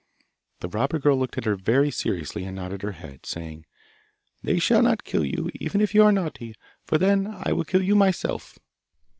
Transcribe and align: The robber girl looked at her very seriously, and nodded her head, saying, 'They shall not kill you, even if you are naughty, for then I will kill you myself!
The 0.61 0.67
robber 0.67 0.97
girl 0.97 1.15
looked 1.15 1.37
at 1.37 1.45
her 1.45 1.55
very 1.55 1.91
seriously, 1.91 2.43
and 2.43 2.55
nodded 2.55 2.81
her 2.81 2.93
head, 2.93 3.23
saying, 3.27 3.67
'They 4.41 4.57
shall 4.57 4.81
not 4.81 5.03
kill 5.03 5.23
you, 5.23 5.51
even 5.53 5.79
if 5.79 5.93
you 5.93 6.01
are 6.01 6.11
naughty, 6.11 6.55
for 6.83 6.97
then 6.97 7.27
I 7.31 7.51
will 7.51 7.65
kill 7.65 7.83
you 7.83 7.93
myself! 7.93 8.57